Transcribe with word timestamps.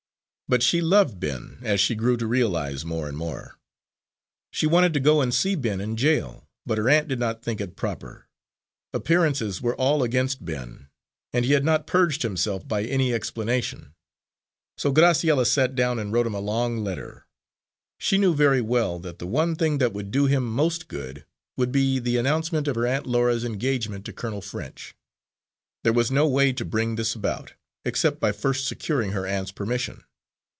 But 0.49 0.61
she 0.61 0.81
loved 0.81 1.17
Ben, 1.17 1.59
as 1.61 1.79
she 1.79 1.95
grew 1.95 2.17
to 2.17 2.27
realise, 2.27 2.83
more 2.83 3.07
and 3.07 3.15
more. 3.17 3.57
She 4.51 4.67
wanted 4.67 4.93
to 4.95 4.99
go 4.99 5.21
and 5.21 5.33
see 5.33 5.55
Ben 5.55 5.79
in 5.79 5.95
jail 5.95 6.45
but 6.65 6.77
her 6.77 6.89
aunt 6.89 7.07
did 7.07 7.19
not 7.19 7.41
think 7.41 7.61
it 7.61 7.77
proper. 7.77 8.27
Appearances 8.93 9.61
were 9.61 9.77
all 9.77 10.03
against 10.03 10.43
Ben, 10.43 10.89
and 11.31 11.45
he 11.45 11.53
had 11.53 11.63
not 11.63 11.87
purged 11.87 12.23
himself 12.23 12.67
by 12.67 12.83
any 12.83 13.13
explanation. 13.13 13.93
So 14.77 14.91
Graciella 14.91 15.45
sat 15.45 15.73
down 15.73 15.97
and 15.99 16.11
wrote 16.11 16.27
him 16.27 16.33
a 16.35 16.41
long 16.41 16.83
letter. 16.83 17.27
She 17.97 18.17
knew 18.17 18.35
very 18.35 18.59
well 18.59 18.99
that 18.99 19.19
the 19.19 19.27
one 19.27 19.55
thing 19.55 19.77
that 19.77 19.93
would 19.93 20.11
do 20.11 20.25
him 20.25 20.43
most 20.45 20.89
good 20.89 21.23
would 21.55 21.71
be 21.71 21.97
the 21.97 22.17
announcement 22.17 22.67
of 22.67 22.75
her 22.75 22.85
Aunt 22.85 23.05
Laura's 23.07 23.45
engagement 23.45 24.03
to 24.03 24.11
Colonel 24.11 24.41
French. 24.41 24.95
There 25.85 25.93
was 25.93 26.11
no 26.11 26.27
way 26.27 26.51
to 26.51 26.65
bring 26.65 26.95
this 26.95 27.15
about, 27.15 27.53
except 27.85 28.19
by 28.19 28.33
first 28.33 28.67
securing 28.67 29.13
her 29.13 29.25
aunt's 29.25 29.53
permission. 29.53 30.03